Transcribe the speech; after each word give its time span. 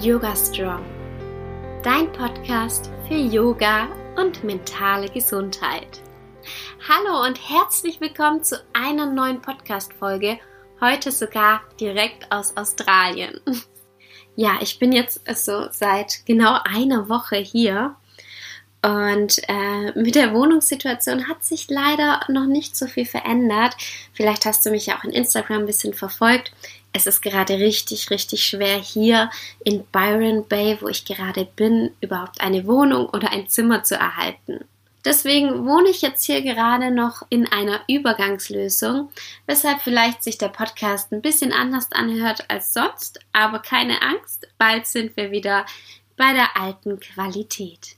Yoga 0.00 0.36
Strong, 0.36 0.84
dein 1.82 2.12
Podcast 2.12 2.88
für 3.08 3.16
Yoga 3.16 3.88
und 4.14 4.44
mentale 4.44 5.08
Gesundheit. 5.08 6.00
Hallo 6.88 7.26
und 7.26 7.36
herzlich 7.50 8.00
willkommen 8.00 8.44
zu 8.44 8.64
einer 8.72 9.06
neuen 9.06 9.42
Podcast-Folge, 9.42 10.38
heute 10.80 11.10
sogar 11.10 11.62
direkt 11.80 12.30
aus 12.30 12.56
Australien. 12.56 13.40
Ja, 14.36 14.58
ich 14.60 14.78
bin 14.78 14.92
jetzt 14.92 15.20
so 15.34 15.66
seit 15.72 16.24
genau 16.24 16.60
einer 16.62 17.08
Woche 17.08 17.34
hier 17.34 17.96
und 18.82 19.40
äh, 19.48 19.98
mit 19.98 20.14
der 20.14 20.32
Wohnungssituation 20.32 21.26
hat 21.26 21.42
sich 21.42 21.68
leider 21.68 22.20
noch 22.28 22.46
nicht 22.46 22.76
so 22.76 22.86
viel 22.86 23.06
verändert. 23.06 23.74
Vielleicht 24.12 24.46
hast 24.46 24.64
du 24.64 24.70
mich 24.70 24.86
ja 24.86 24.96
auch 24.96 25.04
in 25.04 25.10
Instagram 25.10 25.60
ein 25.60 25.66
bisschen 25.66 25.94
verfolgt. 25.94 26.52
Es 26.98 27.06
ist 27.06 27.22
gerade 27.22 27.60
richtig, 27.60 28.10
richtig 28.10 28.44
schwer 28.44 28.76
hier 28.76 29.30
in 29.62 29.86
Byron 29.92 30.48
Bay, 30.48 30.78
wo 30.80 30.88
ich 30.88 31.04
gerade 31.04 31.44
bin, 31.44 31.92
überhaupt 32.00 32.40
eine 32.40 32.66
Wohnung 32.66 33.08
oder 33.10 33.30
ein 33.30 33.48
Zimmer 33.48 33.84
zu 33.84 33.94
erhalten. 33.94 34.64
Deswegen 35.04 35.64
wohne 35.64 35.90
ich 35.90 36.02
jetzt 36.02 36.24
hier 36.24 36.42
gerade 36.42 36.90
noch 36.90 37.22
in 37.30 37.46
einer 37.46 37.82
Übergangslösung, 37.86 39.10
weshalb 39.46 39.80
vielleicht 39.80 40.24
sich 40.24 40.38
der 40.38 40.48
Podcast 40.48 41.12
ein 41.12 41.22
bisschen 41.22 41.52
anders 41.52 41.86
anhört 41.92 42.50
als 42.50 42.74
sonst, 42.74 43.20
aber 43.32 43.60
keine 43.60 44.02
Angst, 44.02 44.48
bald 44.58 44.88
sind 44.88 45.16
wir 45.16 45.30
wieder 45.30 45.66
bei 46.16 46.32
der 46.32 46.56
alten 46.56 46.98
Qualität. 46.98 47.94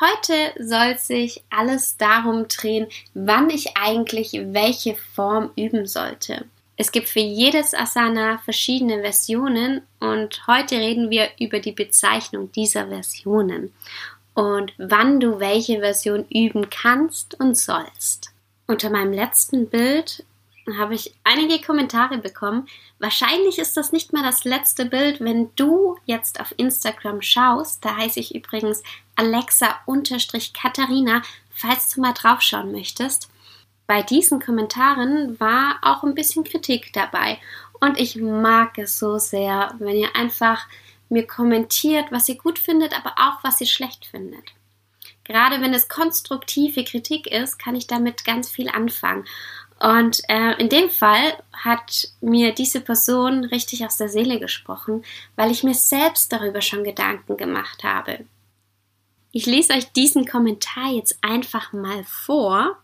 Heute 0.00 0.54
soll 0.58 0.96
sich 0.96 1.44
alles 1.50 1.98
darum 1.98 2.48
drehen, 2.48 2.86
wann 3.12 3.50
ich 3.50 3.76
eigentlich 3.76 4.32
welche 4.32 4.94
Form 5.14 5.50
üben 5.54 5.86
sollte. 5.86 6.46
Es 6.76 6.90
gibt 6.90 7.08
für 7.08 7.20
jedes 7.20 7.72
Asana 7.72 8.38
verschiedene 8.38 9.00
Versionen 9.00 9.82
und 10.00 10.44
heute 10.48 10.76
reden 10.76 11.08
wir 11.08 11.28
über 11.38 11.60
die 11.60 11.72
Bezeichnung 11.72 12.50
dieser 12.50 12.88
Versionen 12.88 13.72
und 14.34 14.72
wann 14.78 15.20
du 15.20 15.38
welche 15.38 15.78
Version 15.78 16.26
üben 16.28 16.68
kannst 16.70 17.38
und 17.38 17.56
sollst. 17.56 18.32
Unter 18.66 18.90
meinem 18.90 19.12
letzten 19.12 19.68
Bild 19.68 20.24
habe 20.78 20.94
ich 20.94 21.14
einige 21.22 21.60
Kommentare 21.64 22.18
bekommen. 22.18 22.66
Wahrscheinlich 22.98 23.58
ist 23.58 23.76
das 23.76 23.92
nicht 23.92 24.12
mehr 24.12 24.22
das 24.22 24.44
letzte 24.44 24.86
Bild, 24.86 25.20
wenn 25.20 25.50
du 25.56 25.98
jetzt 26.06 26.40
auf 26.40 26.54
Instagram 26.56 27.22
schaust. 27.22 27.84
Da 27.84 27.96
heiße 27.96 28.18
ich 28.18 28.34
übrigens 28.34 28.82
Alexa-Katharina, 29.16 31.22
falls 31.50 31.90
du 31.90 32.00
mal 32.00 32.14
draufschauen 32.14 32.72
möchtest. 32.72 33.28
Bei 33.86 34.02
diesen 34.02 34.40
Kommentaren 34.40 35.38
war 35.38 35.78
auch 35.82 36.04
ein 36.04 36.14
bisschen 36.14 36.44
Kritik 36.44 36.92
dabei. 36.92 37.38
Und 37.80 37.98
ich 37.98 38.16
mag 38.16 38.78
es 38.78 38.98
so 38.98 39.18
sehr, 39.18 39.74
wenn 39.78 39.96
ihr 39.96 40.16
einfach 40.16 40.66
mir 41.08 41.26
kommentiert, 41.26 42.06
was 42.10 42.28
ihr 42.28 42.36
gut 42.36 42.58
findet, 42.58 42.96
aber 42.96 43.14
auch 43.16 43.44
was 43.44 43.60
ihr 43.60 43.66
schlecht 43.66 44.06
findet. 44.06 44.52
Gerade 45.24 45.60
wenn 45.60 45.74
es 45.74 45.88
konstruktive 45.88 46.84
Kritik 46.84 47.26
ist, 47.26 47.58
kann 47.58 47.74
ich 47.76 47.86
damit 47.86 48.24
ganz 48.24 48.50
viel 48.50 48.68
anfangen. 48.68 49.24
Und 49.80 50.22
äh, 50.28 50.52
in 50.60 50.68
dem 50.68 50.88
Fall 50.88 51.42
hat 51.52 52.08
mir 52.20 52.54
diese 52.54 52.80
Person 52.80 53.44
richtig 53.44 53.84
aus 53.84 53.96
der 53.96 54.08
Seele 54.08 54.38
gesprochen, 54.38 55.04
weil 55.36 55.50
ich 55.50 55.64
mir 55.64 55.74
selbst 55.74 56.32
darüber 56.32 56.60
schon 56.60 56.84
Gedanken 56.84 57.36
gemacht 57.36 57.84
habe. 57.84 58.24
Ich 59.32 59.46
lese 59.46 59.72
euch 59.72 59.90
diesen 59.92 60.26
Kommentar 60.26 60.92
jetzt 60.92 61.18
einfach 61.22 61.72
mal 61.72 62.04
vor. 62.04 62.78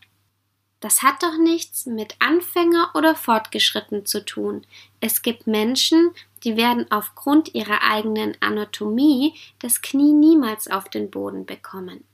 Das 0.80 1.02
hat 1.02 1.22
doch 1.22 1.36
nichts 1.36 1.84
mit 1.84 2.16
Anfänger 2.20 2.92
oder 2.94 3.14
Fortgeschritten 3.14 4.06
zu 4.06 4.24
tun. 4.24 4.66
Es 5.00 5.20
gibt 5.20 5.46
Menschen, 5.46 6.10
die 6.42 6.56
werden 6.56 6.90
aufgrund 6.90 7.54
ihrer 7.54 7.82
eigenen 7.82 8.34
Anatomie 8.40 9.34
das 9.58 9.82
Knie 9.82 10.14
niemals 10.14 10.68
auf 10.68 10.88
den 10.88 11.10
Boden 11.10 11.44
bekommen. 11.44 12.04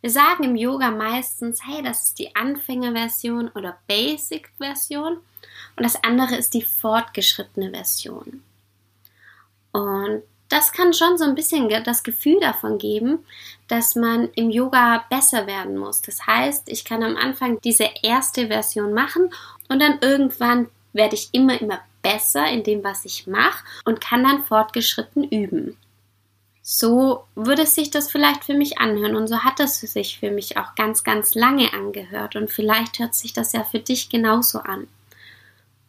Wir 0.00 0.10
sagen 0.10 0.44
im 0.44 0.56
Yoga 0.56 0.90
meistens, 0.92 1.66
hey, 1.66 1.82
das 1.82 2.04
ist 2.04 2.18
die 2.20 2.34
Anfängerversion 2.34 3.48
oder 3.48 3.78
Basic-Version 3.86 5.18
und 5.76 5.82
das 5.82 6.02
andere 6.02 6.36
ist 6.36 6.54
die 6.54 6.62
fortgeschrittene 6.62 7.70
Version. 7.70 8.42
Und 9.72 10.22
das 10.50 10.72
kann 10.72 10.92
schon 10.92 11.16
so 11.16 11.24
ein 11.24 11.34
bisschen 11.34 11.68
das 11.84 12.02
Gefühl 12.02 12.38
davon 12.40 12.76
geben, 12.76 13.20
dass 13.68 13.94
man 13.94 14.28
im 14.34 14.50
Yoga 14.50 15.04
besser 15.08 15.46
werden 15.46 15.78
muss. 15.78 16.02
Das 16.02 16.26
heißt, 16.26 16.68
ich 16.68 16.84
kann 16.84 17.02
am 17.02 17.16
Anfang 17.16 17.60
diese 17.62 17.88
erste 18.02 18.48
Version 18.48 18.92
machen 18.92 19.32
und 19.68 19.80
dann 19.80 19.98
irgendwann 20.00 20.68
werde 20.92 21.14
ich 21.14 21.28
immer, 21.32 21.60
immer 21.60 21.80
besser 22.02 22.48
in 22.48 22.64
dem, 22.64 22.82
was 22.82 23.04
ich 23.04 23.28
mache 23.28 23.64
und 23.84 24.00
kann 24.00 24.24
dann 24.24 24.42
fortgeschritten 24.42 25.22
üben. 25.22 25.76
So 26.62 27.24
würde 27.36 27.64
sich 27.64 27.90
das 27.90 28.10
vielleicht 28.10 28.44
für 28.44 28.54
mich 28.54 28.78
anhören 28.78 29.14
und 29.16 29.28
so 29.28 29.44
hat 29.44 29.60
es 29.60 29.80
sich 29.80 30.18
für 30.18 30.32
mich 30.32 30.56
auch 30.56 30.74
ganz, 30.74 31.04
ganz 31.04 31.34
lange 31.34 31.72
angehört 31.72 32.34
und 32.34 32.50
vielleicht 32.50 32.98
hört 32.98 33.14
sich 33.14 33.32
das 33.32 33.52
ja 33.52 33.62
für 33.62 33.78
dich 33.80 34.08
genauso 34.08 34.58
an. 34.58 34.88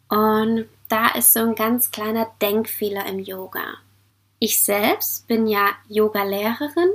Und 0.07 0.65
da 0.87 1.07
ist 1.09 1.33
so 1.33 1.39
ein 1.39 1.55
ganz 1.55 1.89
kleiner 1.89 2.27
Denkfehler 2.41 3.05
im 3.07 3.19
Yoga. 3.19 3.77
Ich 4.43 4.63
selbst 4.63 5.27
bin 5.27 5.45
ja 5.45 5.69
Yoga-Lehrerin 5.87 6.89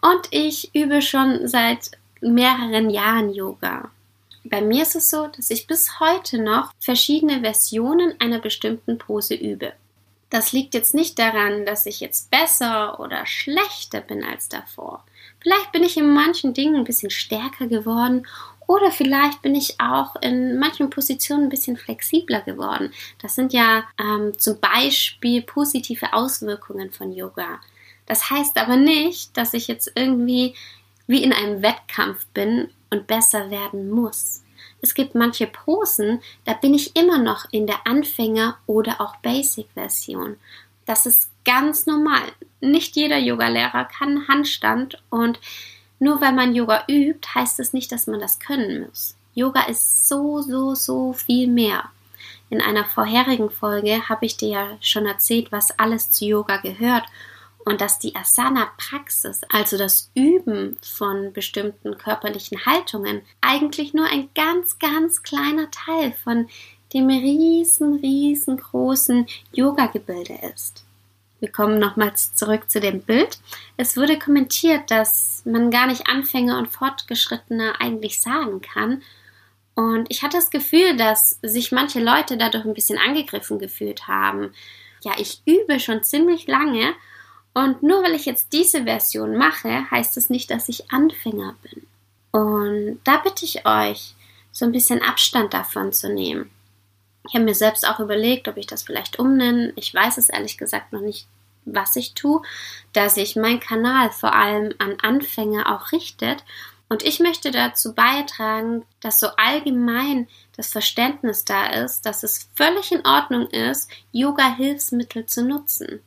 und 0.00 0.28
ich 0.30 0.72
übe 0.76 1.02
schon 1.02 1.48
seit 1.48 1.90
mehreren 2.20 2.88
Jahren 2.88 3.34
Yoga. 3.34 3.90
Bei 4.44 4.60
mir 4.60 4.84
ist 4.84 4.94
es 4.94 5.10
so, 5.10 5.26
dass 5.26 5.50
ich 5.50 5.66
bis 5.66 5.98
heute 5.98 6.40
noch 6.40 6.70
verschiedene 6.78 7.40
Versionen 7.40 8.14
einer 8.20 8.38
bestimmten 8.38 8.96
Pose 8.96 9.34
übe. 9.34 9.72
Das 10.30 10.52
liegt 10.52 10.72
jetzt 10.72 10.94
nicht 10.94 11.18
daran, 11.18 11.66
dass 11.66 11.86
ich 11.86 11.98
jetzt 11.98 12.30
besser 12.30 13.00
oder 13.00 13.26
schlechter 13.26 14.00
bin 14.00 14.22
als 14.22 14.48
davor. 14.48 15.02
Vielleicht 15.40 15.72
bin 15.72 15.82
ich 15.82 15.96
in 15.96 16.14
manchen 16.14 16.54
Dingen 16.54 16.76
ein 16.76 16.84
bisschen 16.84 17.10
stärker 17.10 17.66
geworden 17.66 18.24
oder 18.66 18.90
vielleicht 18.90 19.42
bin 19.42 19.54
ich 19.54 19.80
auch 19.80 20.16
in 20.20 20.58
manchen 20.58 20.90
Positionen 20.90 21.44
ein 21.44 21.48
bisschen 21.50 21.76
flexibler 21.76 22.40
geworden. 22.40 22.92
Das 23.20 23.34
sind 23.34 23.52
ja 23.52 23.84
ähm, 23.98 24.38
zum 24.38 24.58
Beispiel 24.60 25.42
positive 25.42 26.12
Auswirkungen 26.12 26.90
von 26.90 27.12
Yoga. 27.12 27.60
Das 28.06 28.30
heißt 28.30 28.58
aber 28.58 28.76
nicht, 28.76 29.36
dass 29.36 29.54
ich 29.54 29.68
jetzt 29.68 29.92
irgendwie 29.94 30.54
wie 31.06 31.22
in 31.22 31.32
einem 31.32 31.62
Wettkampf 31.62 32.26
bin 32.28 32.70
und 32.90 33.06
besser 33.06 33.50
werden 33.50 33.90
muss. 33.90 34.42
Es 34.80 34.94
gibt 34.94 35.14
manche 35.14 35.46
Posen, 35.46 36.20
da 36.44 36.52
bin 36.52 36.74
ich 36.74 36.94
immer 36.96 37.18
noch 37.18 37.46
in 37.50 37.66
der 37.66 37.86
Anfänger- 37.86 38.56
oder 38.66 39.00
auch 39.00 39.16
Basic-Version. 39.16 40.36
Das 40.84 41.06
ist 41.06 41.30
ganz 41.44 41.86
normal. 41.86 42.22
Nicht 42.60 42.96
jeder 42.96 43.18
Yogalehrer 43.18 43.86
kann 43.86 44.28
Handstand 44.28 45.02
und 45.08 45.40
nur 45.98 46.20
weil 46.20 46.32
man 46.32 46.54
Yoga 46.54 46.84
übt, 46.88 47.28
heißt 47.34 47.60
es 47.60 47.72
nicht, 47.72 47.92
dass 47.92 48.06
man 48.06 48.20
das 48.20 48.38
können 48.38 48.86
muss. 48.86 49.16
Yoga 49.34 49.62
ist 49.62 50.08
so, 50.08 50.40
so, 50.42 50.74
so 50.74 51.12
viel 51.12 51.48
mehr. 51.48 51.90
In 52.50 52.60
einer 52.60 52.84
vorherigen 52.84 53.50
Folge 53.50 54.08
habe 54.08 54.26
ich 54.26 54.36
dir 54.36 54.48
ja 54.48 54.78
schon 54.80 55.06
erzählt, 55.06 55.50
was 55.50 55.76
alles 55.78 56.10
zu 56.10 56.24
Yoga 56.24 56.58
gehört 56.58 57.04
und 57.64 57.80
dass 57.80 57.98
die 57.98 58.14
Asana-Praxis, 58.14 59.40
also 59.48 59.76
das 59.78 60.10
Üben 60.14 60.76
von 60.82 61.32
bestimmten 61.32 61.96
körperlichen 61.96 62.66
Haltungen, 62.66 63.22
eigentlich 63.40 63.94
nur 63.94 64.06
ein 64.06 64.28
ganz, 64.34 64.78
ganz 64.78 65.22
kleiner 65.22 65.70
Teil 65.70 66.12
von 66.12 66.48
dem 66.92 67.08
riesen, 67.08 67.94
riesengroßen 67.98 69.26
Yoga-Gebilde 69.52 70.38
ist. 70.54 70.84
Wir 71.40 71.50
kommen 71.50 71.78
nochmals 71.78 72.34
zurück 72.34 72.70
zu 72.70 72.80
dem 72.80 73.02
Bild. 73.02 73.38
Es 73.76 73.96
wurde 73.96 74.18
kommentiert, 74.18 74.90
dass 74.90 75.42
man 75.44 75.70
gar 75.70 75.86
nicht 75.86 76.08
Anfänger 76.08 76.58
und 76.58 76.72
Fortgeschrittene 76.72 77.80
eigentlich 77.80 78.20
sagen 78.20 78.60
kann. 78.60 79.02
Und 79.74 80.06
ich 80.08 80.22
hatte 80.22 80.36
das 80.36 80.50
Gefühl, 80.50 80.96
dass 80.96 81.38
sich 81.42 81.72
manche 81.72 82.00
Leute 82.00 82.36
dadurch 82.36 82.64
ein 82.64 82.74
bisschen 82.74 82.98
angegriffen 82.98 83.58
gefühlt 83.58 84.06
haben. 84.06 84.54
Ja, 85.02 85.12
ich 85.18 85.42
übe 85.44 85.80
schon 85.80 86.02
ziemlich 86.02 86.46
lange 86.46 86.94
und 87.54 87.82
nur 87.82 88.02
weil 88.02 88.14
ich 88.14 88.26
jetzt 88.26 88.52
diese 88.52 88.84
Version 88.84 89.36
mache, 89.36 89.90
heißt 89.90 90.16
es 90.16 90.28
nicht, 90.30 90.50
dass 90.50 90.68
ich 90.68 90.90
Anfänger 90.90 91.54
bin. 91.62 91.86
Und 92.32 93.00
da 93.04 93.18
bitte 93.18 93.44
ich 93.44 93.64
euch, 93.64 94.14
so 94.50 94.64
ein 94.64 94.72
bisschen 94.72 95.02
Abstand 95.02 95.54
davon 95.54 95.92
zu 95.92 96.12
nehmen. 96.12 96.50
Ich 97.26 97.34
habe 97.34 97.44
mir 97.44 97.54
selbst 97.54 97.86
auch 97.88 98.00
überlegt, 98.00 98.48
ob 98.48 98.56
ich 98.56 98.66
das 98.66 98.82
vielleicht 98.82 99.18
umnenne. 99.18 99.72
Ich 99.76 99.92
weiß 99.92 100.18
es 100.18 100.28
ehrlich 100.28 100.58
gesagt 100.58 100.92
noch 100.92 101.00
nicht, 101.00 101.26
was 101.64 101.96
ich 101.96 102.14
tue, 102.14 102.42
da 102.92 103.08
sich 103.08 103.36
mein 103.36 103.60
Kanal 103.60 104.10
vor 104.10 104.34
allem 104.34 104.74
an 104.78 104.96
Anfänger 105.00 105.74
auch 105.74 105.92
richtet. 105.92 106.44
Und 106.90 107.02
ich 107.02 107.18
möchte 107.20 107.50
dazu 107.50 107.94
beitragen, 107.94 108.84
dass 109.00 109.18
so 109.18 109.28
allgemein 109.36 110.28
das 110.56 110.70
Verständnis 110.70 111.44
da 111.44 111.66
ist, 111.66 112.04
dass 112.04 112.22
es 112.22 112.50
völlig 112.54 112.92
in 112.92 113.06
Ordnung 113.06 113.46
ist, 113.48 113.90
Yoga-Hilfsmittel 114.12 115.26
zu 115.26 115.42
nutzen 115.42 116.02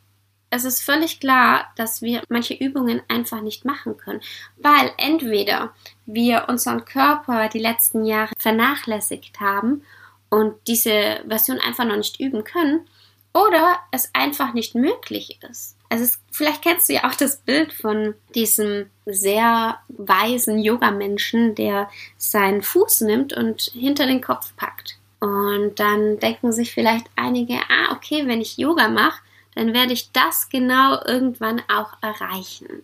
es 0.50 0.64
ist 0.64 0.81
völlig 0.81 1.19
klar, 1.19 1.72
dass 1.75 2.02
wir 2.02 2.22
manche 2.30 2.54
Übungen 2.54 3.02
einfach 3.08 3.42
nicht 3.42 3.66
machen 3.66 3.98
können, 3.98 4.22
weil 4.58 4.92
entweder 4.98 5.74
wir 6.06 6.46
unseren 6.48 6.86
Körper 6.86 7.50
die 7.50 7.60
letzten 7.60 8.06
Jahre 8.06 8.34
vernachlässigt 8.38 9.40
haben 9.40 9.84
und 10.30 10.56
diese 10.68 11.22
Version 11.28 11.60
einfach 11.60 11.86
noch 11.86 11.98
nicht 11.98 12.20
üben 12.20 12.44
können, 12.44 12.88
oder 13.34 13.80
es 13.92 14.10
einfach 14.14 14.54
nicht 14.54 14.74
möglich 14.74 15.40
ist. 15.50 15.78
Also 15.90 16.04
es, 16.04 16.20
vielleicht 16.32 16.64
kennst 16.64 16.90
du 16.90 16.94
ja 16.94 17.08
auch 17.08 17.16
das 17.16 17.38
Bild 17.38 17.72
von 17.72 18.16
diesem 18.36 18.90
sehr 19.06 19.80
weisen 19.90 20.60
Yoga-Menschen, 20.60 21.56
der 21.56 21.90
seinen 22.18 22.62
Fuß 22.62 23.02
nimmt 23.02 23.34
und 23.34 23.62
hinter 23.74 24.06
den 24.06 24.22
Kopf 24.22 24.56
packt. 24.58 24.98
Und 25.20 25.80
dann 25.80 26.20
denken 26.20 26.52
sich 26.52 26.74
vielleicht 26.74 27.08
einige, 27.16 27.56
ah, 27.70 27.94
okay, 27.94 28.28
wenn 28.28 28.42
ich 28.42 28.58
Yoga 28.58 28.90
mache, 28.90 29.22
dann 29.56 29.74
werde 29.74 29.94
ich 29.94 30.12
das 30.12 30.50
genau 30.50 31.00
irgendwann 31.06 31.62
auch 31.68 31.94
erreichen. 32.02 32.84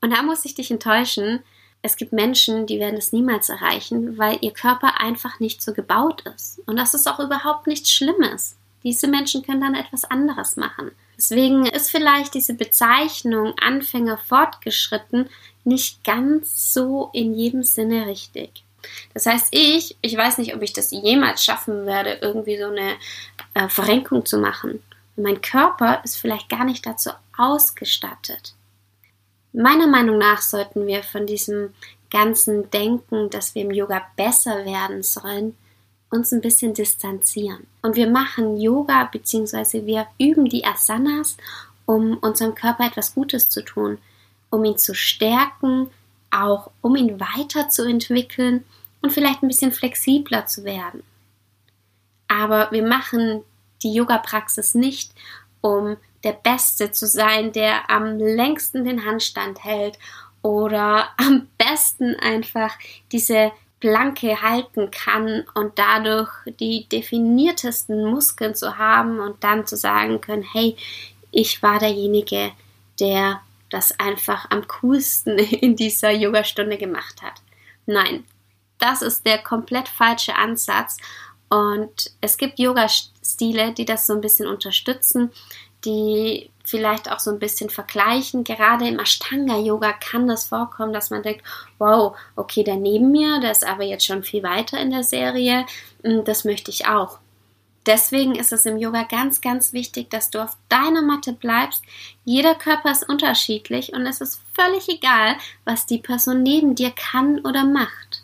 Und 0.00 0.10
da 0.10 0.22
muss 0.22 0.44
ich 0.44 0.54
dich 0.54 0.70
enttäuschen, 0.70 1.42
es 1.82 1.96
gibt 1.96 2.12
Menschen, 2.12 2.66
die 2.66 2.78
werden 2.78 2.96
es 2.96 3.12
niemals 3.12 3.48
erreichen, 3.48 4.16
weil 4.16 4.38
ihr 4.40 4.52
Körper 4.52 5.00
einfach 5.00 5.40
nicht 5.40 5.60
so 5.60 5.72
gebaut 5.72 6.22
ist. 6.34 6.60
Und 6.66 6.76
das 6.76 6.94
ist 6.94 7.08
auch 7.08 7.18
überhaupt 7.18 7.66
nichts 7.66 7.90
Schlimmes. 7.90 8.56
Diese 8.84 9.08
Menschen 9.08 9.42
können 9.42 9.60
dann 9.60 9.74
etwas 9.74 10.04
anderes 10.04 10.56
machen. 10.56 10.92
Deswegen 11.16 11.66
ist 11.66 11.90
vielleicht 11.90 12.34
diese 12.34 12.54
Bezeichnung 12.54 13.54
Anfänger 13.60 14.16
fortgeschritten 14.16 15.28
nicht 15.64 16.02
ganz 16.04 16.72
so 16.72 17.10
in 17.12 17.34
jedem 17.34 17.62
Sinne 17.62 18.06
richtig. 18.06 18.64
Das 19.14 19.26
heißt, 19.26 19.48
ich, 19.52 19.96
ich 20.02 20.16
weiß 20.16 20.38
nicht, 20.38 20.54
ob 20.54 20.62
ich 20.62 20.72
das 20.72 20.90
jemals 20.90 21.44
schaffen 21.44 21.86
werde, 21.86 22.18
irgendwie 22.20 22.58
so 22.58 22.66
eine 22.66 22.94
äh, 23.54 23.68
Verrenkung 23.68 24.24
zu 24.26 24.38
machen. 24.38 24.82
mein 25.16 25.40
Körper 25.40 26.00
ist 26.04 26.16
vielleicht 26.16 26.48
gar 26.48 26.64
nicht 26.64 26.84
dazu 26.86 27.10
ausgestattet. 27.36 28.54
Meiner 29.52 29.86
Meinung 29.86 30.18
nach 30.18 30.40
sollten 30.40 30.86
wir 30.86 31.02
von 31.02 31.26
diesem 31.26 31.74
ganzen 32.10 32.70
Denken, 32.70 33.30
dass 33.30 33.54
wir 33.54 33.62
im 33.62 33.70
Yoga 33.70 34.02
besser 34.16 34.64
werden 34.64 35.02
sollen, 35.02 35.56
uns 36.10 36.32
ein 36.32 36.40
bisschen 36.40 36.74
distanzieren. 36.74 37.66
Und 37.80 37.96
wir 37.96 38.08
machen 38.08 38.60
Yoga 38.60 39.04
bzw. 39.04 39.86
wir 39.86 40.06
üben 40.18 40.46
die 40.46 40.64
Asanas, 40.64 41.36
um 41.86 42.18
unserem 42.18 42.54
Körper 42.54 42.86
etwas 42.86 43.14
Gutes 43.14 43.48
zu 43.48 43.62
tun, 43.62 43.98
um 44.50 44.64
ihn 44.64 44.78
zu 44.78 44.94
stärken, 44.94 45.90
auch 46.30 46.70
um 46.80 46.96
ihn 46.96 47.18
weiterzuentwickeln 47.18 48.64
und 49.00 49.12
vielleicht 49.12 49.42
ein 49.42 49.48
bisschen 49.48 49.72
flexibler 49.72 50.46
zu 50.46 50.64
werden. 50.64 51.02
Aber 52.28 52.70
wir 52.70 52.86
machen 52.86 53.42
die 53.82 53.92
Yoga-Praxis 53.92 54.74
nicht, 54.74 55.12
um 55.60 55.96
der 56.24 56.32
Beste 56.32 56.92
zu 56.92 57.06
sein, 57.06 57.52
der 57.52 57.90
am 57.90 58.18
längsten 58.18 58.84
den 58.84 59.04
Handstand 59.04 59.64
hält 59.64 59.98
oder 60.42 61.08
am 61.16 61.48
besten 61.58 62.16
einfach 62.16 62.76
diese 63.10 63.52
Planke 63.80 64.40
halten 64.42 64.92
kann 64.92 65.44
und 65.54 65.76
dadurch 65.76 66.30
die 66.60 66.88
definiertesten 66.88 68.04
Muskeln 68.04 68.54
zu 68.54 68.78
haben 68.78 69.18
und 69.18 69.42
dann 69.42 69.66
zu 69.66 69.76
sagen 69.76 70.20
können, 70.20 70.44
hey, 70.44 70.76
ich 71.32 71.62
war 71.64 71.80
derjenige, 71.80 72.52
der 73.00 73.40
das 73.70 73.98
einfach 73.98 74.48
am 74.50 74.68
coolsten 74.68 75.36
in 75.38 75.74
dieser 75.74 76.12
Yogastunde 76.12 76.78
gemacht 76.78 77.22
hat. 77.22 77.42
Nein, 77.86 78.24
das 78.78 79.02
ist 79.02 79.26
der 79.26 79.38
komplett 79.38 79.88
falsche 79.88 80.36
Ansatz 80.36 80.98
und 81.48 82.12
es 82.20 82.36
gibt 82.36 82.58
Yoga-Stile, 82.58 83.72
die 83.72 83.84
das 83.84 84.06
so 84.06 84.14
ein 84.14 84.20
bisschen 84.20 84.46
unterstützen, 84.46 85.32
die 85.84 86.50
vielleicht 86.64 87.10
auch 87.10 87.18
so 87.18 87.30
ein 87.30 87.38
bisschen 87.38 87.70
vergleichen. 87.70 88.44
Gerade 88.44 88.86
im 88.86 88.98
Ashtanga-Yoga 88.98 89.92
kann 89.92 90.28
das 90.28 90.44
vorkommen, 90.44 90.92
dass 90.92 91.10
man 91.10 91.22
denkt, 91.22 91.42
wow, 91.78 92.16
okay, 92.36 92.62
der 92.62 92.76
neben 92.76 93.10
mir, 93.10 93.40
der 93.40 93.50
ist 93.50 93.66
aber 93.66 93.84
jetzt 93.84 94.06
schon 94.06 94.22
viel 94.22 94.42
weiter 94.42 94.80
in 94.80 94.90
der 94.90 95.02
Serie, 95.02 95.66
hm, 96.02 96.24
das 96.24 96.44
möchte 96.44 96.70
ich 96.70 96.86
auch. 96.86 97.18
Deswegen 97.84 98.36
ist 98.36 98.52
es 98.52 98.64
im 98.64 98.78
Yoga 98.78 99.02
ganz, 99.02 99.40
ganz 99.40 99.72
wichtig, 99.72 100.08
dass 100.08 100.30
du 100.30 100.40
auf 100.40 100.56
deiner 100.68 101.02
Matte 101.02 101.32
bleibst. 101.32 101.82
Jeder 102.24 102.54
Körper 102.54 102.92
ist 102.92 103.08
unterschiedlich 103.08 103.92
und 103.92 104.06
es 104.06 104.20
ist 104.20 104.40
völlig 104.54 104.88
egal, 104.88 105.34
was 105.64 105.86
die 105.86 105.98
Person 105.98 106.44
neben 106.44 106.76
dir 106.76 106.92
kann 106.92 107.40
oder 107.40 107.64
macht. 107.64 108.22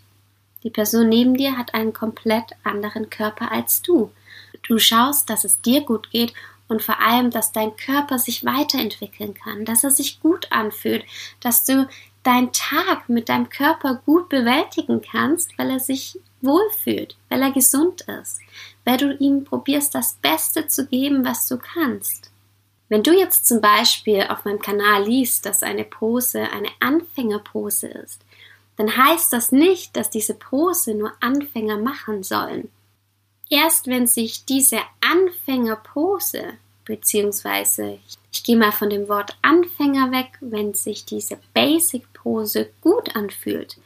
Die 0.62 0.70
Person 0.70 1.08
neben 1.08 1.37
dir 1.37 1.58
hat 1.58 1.75
einen 1.75 1.93
komplett 1.93 2.52
anderen 2.62 3.11
Körper 3.11 3.50
als 3.50 3.82
du. 3.82 4.12
Du 4.62 4.78
schaust, 4.78 5.28
dass 5.28 5.44
es 5.44 5.61
dir 5.61 5.81
gut 5.81 6.11
geht 6.11 6.34
und 6.68 6.82
vor 6.82 7.00
allem, 7.00 7.30
dass 7.30 7.52
dein 7.52 7.74
Körper 7.76 8.18
sich 8.18 8.44
weiterentwickeln 8.44 9.34
kann, 9.34 9.64
dass 9.64 9.84
er 9.84 9.90
sich 9.90 10.20
gut 10.20 10.52
anfühlt, 10.52 11.04
dass 11.40 11.64
du 11.64 11.88
deinen 12.22 12.52
Tag 12.52 13.08
mit 13.08 13.28
deinem 13.28 13.48
Körper 13.48 14.02
gut 14.04 14.28
bewältigen 14.28 15.00
kannst, 15.00 15.56
weil 15.58 15.70
er 15.70 15.80
sich 15.80 16.18
wohlfühlt, 16.40 17.16
weil 17.28 17.42
er 17.42 17.52
gesund 17.52 18.02
ist, 18.02 18.40
weil 18.84 18.98
du 18.98 19.14
ihm 19.16 19.44
probierst, 19.44 19.94
das 19.94 20.14
Beste 20.14 20.66
zu 20.66 20.86
geben, 20.86 21.24
was 21.24 21.48
du 21.48 21.58
kannst. 21.58 22.30
Wenn 22.88 23.02
du 23.02 23.12
jetzt 23.12 23.46
zum 23.46 23.60
Beispiel 23.60 24.26
auf 24.28 24.44
meinem 24.44 24.60
Kanal 24.60 25.04
liest, 25.04 25.44
dass 25.46 25.62
eine 25.62 25.84
Pose 25.84 26.42
eine 26.50 26.70
Anfängerpose 26.80 27.88
ist, 27.88 28.24
dann 28.76 28.96
heißt 28.96 29.32
das 29.32 29.52
nicht, 29.52 29.96
dass 29.96 30.08
diese 30.08 30.34
Pose 30.34 30.94
nur 30.94 31.12
Anfänger 31.20 31.76
machen 31.78 32.22
sollen. 32.22 32.70
Erst 33.50 33.86
wenn 33.86 34.06
sich 34.06 34.44
diese 34.44 34.80
Anfängerpose, 35.00 36.54
beziehungsweise 36.84 37.98
ich 38.30 38.44
gehe 38.44 38.56
mal 38.56 38.72
von 38.72 38.90
dem 38.90 39.08
Wort 39.08 39.38
Anfänger 39.42 40.10
weg, 40.10 40.38
wenn 40.40 40.74
sich 40.74 41.04
diese 41.04 41.38
Basic-Pose 41.54 42.70
gut 42.80 43.16
anfühlt, 43.16 43.78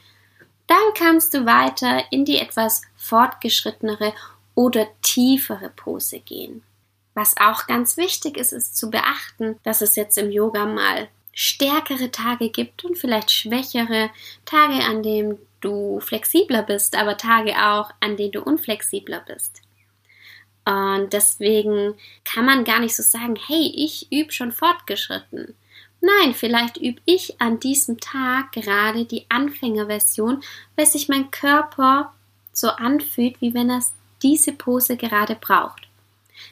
dann 0.66 0.94
kannst 0.96 1.34
du 1.34 1.46
weiter 1.46 2.04
in 2.10 2.24
die 2.24 2.38
etwas 2.38 2.82
fortgeschrittenere 2.96 4.12
oder 4.54 4.88
tiefere 5.02 5.70
Pose 5.70 6.20
gehen. 6.20 6.62
Was 7.14 7.36
auch 7.36 7.66
ganz 7.66 7.96
wichtig 7.96 8.36
ist, 8.36 8.52
ist 8.52 8.76
zu 8.76 8.90
beachten, 8.90 9.58
dass 9.64 9.82
es 9.82 9.96
jetzt 9.96 10.16
im 10.18 10.30
Yoga 10.30 10.66
mal 10.66 11.08
stärkere 11.32 12.10
Tage 12.10 12.50
gibt 12.50 12.84
und 12.84 12.98
vielleicht 12.98 13.30
schwächere 13.30 14.10
Tage, 14.44 14.84
an 14.84 15.02
denen 15.02 15.38
du 15.60 16.00
flexibler 16.00 16.62
bist, 16.62 16.96
aber 16.96 17.16
Tage 17.16 17.54
auch, 17.56 17.90
an 18.00 18.16
denen 18.16 18.32
du 18.32 18.42
unflexibler 18.42 19.20
bist. 19.20 19.62
Und 20.64 21.12
deswegen 21.12 21.94
kann 22.24 22.44
man 22.44 22.64
gar 22.64 22.78
nicht 22.78 22.94
so 22.94 23.02
sagen, 23.02 23.36
hey, 23.46 23.72
ich 23.74 24.12
übe 24.12 24.32
schon 24.32 24.52
fortgeschritten. 24.52 25.54
Nein, 26.00 26.34
vielleicht 26.34 26.76
übe 26.76 27.00
ich 27.04 27.40
an 27.40 27.60
diesem 27.60 27.98
Tag 27.98 28.52
gerade 28.52 29.04
die 29.04 29.26
Anfängerversion, 29.28 30.42
weil 30.76 30.86
sich 30.86 31.08
mein 31.08 31.30
Körper 31.30 32.12
so 32.52 32.68
anfühlt, 32.68 33.40
wie 33.40 33.54
wenn 33.54 33.70
er 33.70 33.82
diese 34.22 34.52
Pose 34.52 34.96
gerade 34.96 35.36
braucht. 35.36 35.88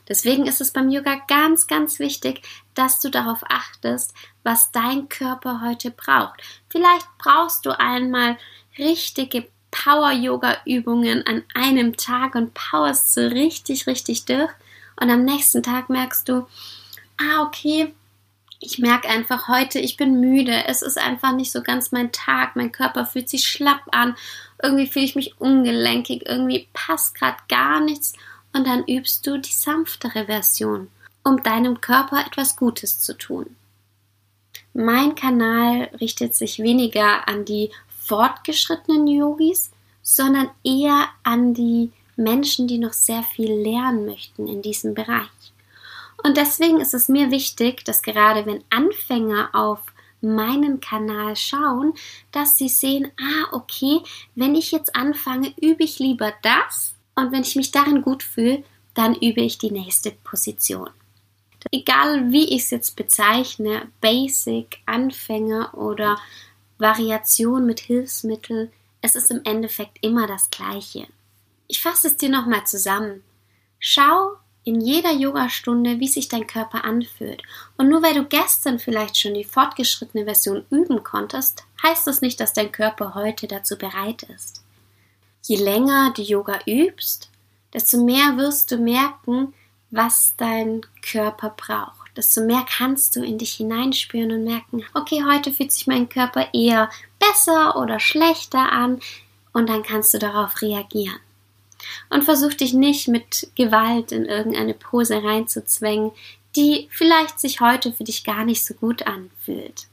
Deswegen 0.08 0.46
ist 0.46 0.60
es 0.60 0.72
beim 0.72 0.88
Yoga 0.88 1.20
ganz, 1.26 1.66
ganz 1.66 1.99
wichtig, 1.99 2.42
dass 2.80 2.99
du 2.99 3.10
darauf 3.10 3.40
achtest, 3.46 4.14
was 4.42 4.72
dein 4.72 5.10
Körper 5.10 5.60
heute 5.62 5.90
braucht. 5.90 6.40
Vielleicht 6.70 7.06
brauchst 7.18 7.66
du 7.66 7.78
einmal 7.78 8.38
richtige 8.78 9.46
Power-Yoga-Übungen 9.70 11.26
an 11.26 11.44
einem 11.54 11.99
Tag 11.99 12.34
und 12.34 12.54
powerst 12.54 13.12
so 13.12 13.20
richtig, 13.20 13.87
richtig 13.87 14.25
durch. 14.25 14.50
Und 14.99 15.10
am 15.10 15.26
nächsten 15.26 15.62
Tag 15.62 15.90
merkst 15.90 16.26
du, 16.26 16.46
ah, 17.18 17.42
okay, 17.42 17.94
ich 18.60 18.78
merke 18.78 19.10
einfach 19.10 19.46
heute, 19.49 19.78
ich 19.78 19.99
bin 19.99 20.18
müde. 20.18 20.64
Es 20.66 20.80
ist 20.80 20.96
einfach 20.96 21.32
nicht 21.32 21.52
so 21.52 21.62
ganz 21.62 21.92
mein 21.92 22.12
Tag. 22.12 22.56
Mein 22.56 22.72
Körper 22.72 23.04
fühlt 23.04 23.28
sich 23.28 23.46
schlapp 23.46 23.82
an. 23.92 24.16
Irgendwie 24.62 24.87
fühle 24.87 25.04
ich 25.04 25.16
mich 25.16 25.38
ungelenkig. 25.38 26.22
Irgendwie 26.25 26.66
passt 26.72 27.14
gerade 27.14 27.38
gar 27.50 27.80
nichts. 27.80 28.14
Und 28.54 28.66
dann 28.66 28.84
übst 28.84 29.26
du 29.26 29.37
die 29.37 29.52
sanftere 29.52 30.25
Version, 30.25 30.88
um 31.24 31.42
deinem 31.42 31.80
Körper 31.80 32.24
etwas 32.26 32.56
Gutes 32.56 33.00
zu 33.00 33.16
tun. 33.16 33.56
Mein 34.72 35.14
Kanal 35.14 35.90
richtet 36.00 36.34
sich 36.34 36.60
weniger 36.60 37.28
an 37.28 37.44
die 37.44 37.70
fortgeschrittenen 37.98 39.06
Yogis, 39.06 39.70
sondern 40.02 40.50
eher 40.64 41.08
an 41.22 41.54
die 41.54 41.92
Menschen, 42.16 42.68
die 42.68 42.78
noch 42.78 42.92
sehr 42.92 43.22
viel 43.22 43.52
lernen 43.52 44.06
möchten 44.06 44.46
in 44.46 44.62
diesem 44.62 44.94
Bereich. 44.94 45.28
Und 46.22 46.36
deswegen 46.36 46.80
ist 46.80 46.94
es 46.94 47.08
mir 47.08 47.30
wichtig, 47.30 47.84
dass 47.84 48.02
gerade 48.02 48.46
wenn 48.46 48.62
Anfänger 48.70 49.50
auf 49.52 49.80
meinen 50.20 50.80
Kanal 50.80 51.34
schauen, 51.34 51.94
dass 52.30 52.58
sie 52.58 52.68
sehen, 52.68 53.10
ah, 53.18 53.48
okay, 53.52 54.00
wenn 54.34 54.54
ich 54.54 54.70
jetzt 54.70 54.94
anfange, 54.94 55.54
übe 55.60 55.82
ich 55.82 55.98
lieber 55.98 56.32
das 56.42 56.94
und 57.14 57.32
wenn 57.32 57.42
ich 57.42 57.56
mich 57.56 57.70
darin 57.70 58.02
gut 58.02 58.22
fühle, 58.22 58.62
dann 58.94 59.14
übe 59.14 59.40
ich 59.40 59.58
die 59.58 59.70
nächste 59.70 60.10
Position. 60.10 60.90
Egal 61.73 62.33
wie 62.33 62.55
ich 62.55 62.64
es 62.64 62.71
jetzt 62.71 62.97
bezeichne, 62.97 63.88
Basic, 64.00 64.79
Anfänger 64.87 65.75
oder 65.75 66.19
Variation 66.79 67.67
mit 67.67 67.81
Hilfsmittel, 67.81 68.73
es 69.02 69.14
ist 69.14 69.31
im 69.31 69.43
Endeffekt 69.45 69.99
immer 70.02 70.26
das 70.26 70.50
Gleiche. 70.50 71.07
Ich 71.69 71.83
fasse 71.83 72.09
es 72.09 72.17
dir 72.17 72.29
nochmal 72.29 72.67
zusammen. 72.67 73.23
Schau 73.79 74.37
in 74.64 74.81
jeder 74.81 75.12
Yogastunde, 75.12 76.00
wie 76.00 76.09
sich 76.09 76.29
dein 76.29 76.47
Körper 76.47 76.85
anfühlt. 76.85 77.43
Und 77.76 77.88
nur 77.88 78.02
weil 78.02 78.14
du 78.14 78.25
gestern 78.25 78.79
vielleicht 78.79 79.19
schon 79.19 79.35
die 79.35 79.45
fortgeschrittene 79.45 80.25
Version 80.25 80.67
üben 80.71 81.02
konntest, 81.02 81.64
heißt 81.83 82.07
das 82.07 82.21
nicht, 82.21 82.40
dass 82.40 82.52
dein 82.52 82.73
Körper 82.73 83.14
heute 83.14 83.47
dazu 83.47 83.79
bereit 83.79 84.23
ist. 84.25 84.62
Je 85.47 85.57
länger 85.57 86.12
du 86.14 86.23
Yoga 86.23 86.59
übst, 86.67 87.31
desto 87.73 88.02
mehr 88.05 88.37
wirst 88.37 88.71
du 88.71 88.76
merken, 88.76 89.55
was 89.90 90.35
dein 90.37 90.82
Körper 91.02 91.54
braucht. 91.56 92.16
Desto 92.16 92.40
mehr 92.42 92.64
kannst 92.68 93.16
du 93.16 93.23
in 93.23 93.38
dich 93.38 93.54
hineinspüren 93.54 94.32
und 94.32 94.44
merken, 94.44 94.85
okay, 94.94 95.25
heute 95.25 95.52
fühlt 95.52 95.73
sich 95.73 95.87
mein 95.87 96.09
Körper 96.09 96.49
eher 96.52 96.90
besser 97.18 97.76
oder 97.76 98.00
schlechter 98.00 98.73
an 98.73 99.00
und 99.52 99.68
dann 99.68 99.82
kannst 99.82 100.14
du 100.14 100.18
darauf 100.18 100.61
reagieren. 100.62 101.18
Und 102.11 102.25
versuch 102.25 102.54
dich 102.54 102.75
nicht 102.75 103.09
mit 103.09 103.50
Gewalt 103.54 104.12
in 104.12 104.26
irgendeine 104.26 104.75
Pose 104.75 105.23
reinzuzwängen, 105.23 106.12
die 106.56 106.88
vielleicht 106.90 107.40
sich 107.40 107.61
heute 107.61 107.92
für 107.92 108.04
dich 108.04 108.25
gar 108.25 108.44
nicht 108.44 108.64
so 108.64 108.75
gut 108.75 109.06
anfühlt. 109.06 109.87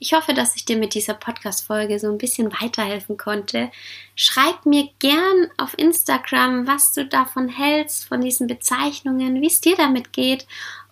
Ich 0.00 0.12
hoffe, 0.12 0.32
dass 0.32 0.54
ich 0.54 0.64
dir 0.64 0.76
mit 0.76 0.94
dieser 0.94 1.14
Podcast-Folge 1.14 1.98
so 1.98 2.08
ein 2.08 2.18
bisschen 2.18 2.52
weiterhelfen 2.52 3.16
konnte. 3.16 3.70
Schreib 4.14 4.64
mir 4.64 4.88
gern 5.00 5.50
auf 5.56 5.76
Instagram, 5.76 6.68
was 6.68 6.92
du 6.92 7.04
davon 7.04 7.48
hältst, 7.48 8.04
von 8.04 8.20
diesen 8.20 8.46
Bezeichnungen, 8.46 9.40
wie 9.40 9.48
es 9.48 9.60
dir 9.60 9.76
damit 9.76 10.12
geht. 10.12 10.46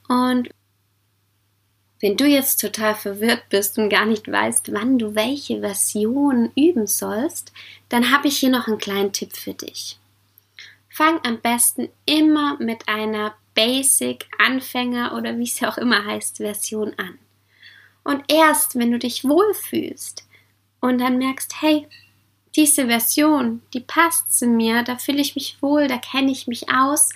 Und 0.09 0.51
wenn 2.01 2.17
du 2.17 2.27
jetzt 2.27 2.61
total 2.61 2.97
verwirrt 2.97 3.49
bist 3.49 3.79
und 3.79 3.91
gar 3.91 4.07
nicht 4.07 4.31
weißt, 4.31 4.73
wann 4.73 4.99
du 4.99 5.15
welche 5.15 5.61
Version 5.61 6.51
üben 6.57 6.89
sollst, 6.89 7.53
dann 7.89 8.13
habe 8.13 8.27
ich 8.27 8.39
hier 8.39 8.51
noch 8.51 8.67
einen 8.67 8.79
kleinen 8.79 9.13
Tipp 9.13 9.37
für 9.37 9.55
dich. 9.55 9.99
Fang 10.89 11.21
am 11.25 11.41
besten 11.41 11.91
immer 12.07 12.57
mit 12.59 12.89
einer 12.89 13.35
Basic, 13.55 14.27
Anfänger 14.39 15.15
oder 15.17 15.39
wie 15.39 15.45
es 15.45 15.61
ja 15.61 15.71
auch 15.71 15.79
immer 15.79 16.05
heißt, 16.05 16.39
Version 16.39 16.93
an. 16.99 17.19
Und 18.07 18.23
erst, 18.29 18.79
wenn 18.79 18.93
du 18.93 19.01
dich 19.01 19.25
wohlfühlst 19.25 20.29
und 20.81 20.99
dann 20.99 21.19
merkst, 21.19 21.61
hey, 21.61 21.89
diese 22.55 22.87
Version, 22.87 23.63
die 23.75 23.81
passt 23.81 24.39
zu 24.39 24.47
mir, 24.47 24.85
da 24.85 24.97
fühle 24.97 25.21
ich 25.21 25.35
mich 25.35 25.61
wohl, 25.61 25.89
da 25.89 25.99
kenne 25.99 26.31
ich 26.31 26.47
mich 26.47 26.71
aus, 26.73 27.09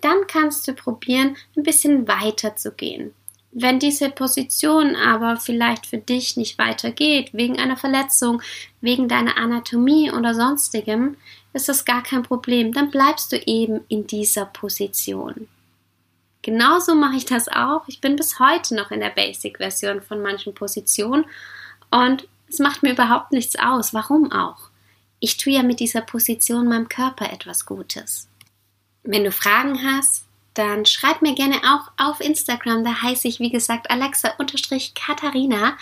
dann 0.00 0.26
kannst 0.26 0.66
du 0.66 0.74
probieren, 0.74 1.36
ein 1.56 1.62
bisschen 1.62 2.08
weiter 2.08 2.56
zu 2.56 2.72
gehen. 2.72 3.14
Wenn 3.52 3.78
diese 3.78 4.10
Position 4.10 4.96
aber 4.96 5.36
vielleicht 5.36 5.86
für 5.86 5.98
dich 5.98 6.36
nicht 6.36 6.58
weitergeht, 6.58 7.30
wegen 7.32 7.60
einer 7.60 7.76
Verletzung, 7.76 8.42
wegen 8.80 9.06
deiner 9.06 9.36
Anatomie 9.36 10.10
oder 10.10 10.34
sonstigem, 10.34 11.16
ist 11.52 11.68
das 11.68 11.84
gar 11.84 12.02
kein 12.02 12.24
Problem. 12.24 12.72
Dann 12.72 12.90
bleibst 12.90 13.30
du 13.30 13.36
eben 13.36 13.82
in 13.86 14.08
dieser 14.08 14.46
Position. 14.46 15.46
Genauso 16.42 16.94
mache 16.94 17.16
ich 17.16 17.24
das 17.24 17.48
auch. 17.48 17.82
Ich 17.86 18.00
bin 18.00 18.16
bis 18.16 18.38
heute 18.40 18.74
noch 18.74 18.90
in 18.90 19.00
der 19.00 19.10
Basic-Version 19.10 20.02
von 20.02 20.20
manchen 20.20 20.54
Positionen 20.54 21.24
und 21.90 22.26
es 22.48 22.58
macht 22.58 22.82
mir 22.82 22.92
überhaupt 22.92 23.32
nichts 23.32 23.56
aus. 23.56 23.94
Warum 23.94 24.30
auch? 24.32 24.70
Ich 25.20 25.36
tue 25.36 25.52
ja 25.54 25.62
mit 25.62 25.78
dieser 25.80 26.00
Position 26.00 26.68
meinem 26.68 26.88
Körper 26.88 27.32
etwas 27.32 27.64
Gutes. 27.64 28.28
Wenn 29.04 29.24
du 29.24 29.32
Fragen 29.32 29.82
hast, 29.82 30.24
dann 30.54 30.84
schreib 30.84 31.22
mir 31.22 31.34
gerne 31.34 31.56
auch 31.64 31.92
auf 31.96 32.20
Instagram. 32.20 32.84
Da 32.84 33.02
heiße 33.02 33.26
ich, 33.28 33.40
wie 33.40 33.50
gesagt, 33.50 33.90
Alexa-Katharina 33.90 35.76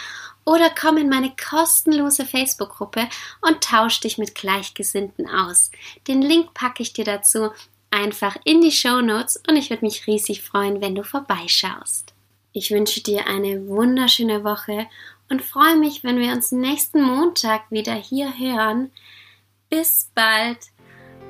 oder 0.44 0.70
komm 0.70 0.96
in 0.96 1.08
meine 1.08 1.34
kostenlose 1.36 2.24
Facebook-Gruppe 2.24 3.08
und 3.40 3.62
tausch 3.62 4.00
dich 4.00 4.18
mit 4.18 4.34
Gleichgesinnten 4.34 5.28
aus. 5.28 5.70
Den 6.06 6.22
Link 6.22 6.54
packe 6.54 6.82
ich 6.82 6.92
dir 6.92 7.04
dazu 7.04 7.50
einfach 7.90 8.36
in 8.44 8.60
die 8.60 8.72
Show 8.72 9.00
Notes 9.00 9.40
und 9.48 9.56
ich 9.56 9.70
würde 9.70 9.84
mich 9.84 10.06
riesig 10.06 10.42
freuen, 10.42 10.80
wenn 10.80 10.94
du 10.94 11.02
vorbeischaust. 11.02 12.14
Ich 12.52 12.70
wünsche 12.70 13.02
dir 13.02 13.26
eine 13.26 13.66
wunderschöne 13.68 14.42
Woche 14.44 14.86
und 15.28 15.42
freue 15.42 15.76
mich, 15.76 16.02
wenn 16.02 16.18
wir 16.18 16.32
uns 16.32 16.52
nächsten 16.52 17.02
Montag 17.02 17.70
wieder 17.70 17.94
hier 17.94 18.36
hören. 18.38 18.90
Bis 19.68 20.10
bald 20.14 20.58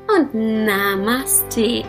und 0.09 0.35
Namaste. 0.35 1.85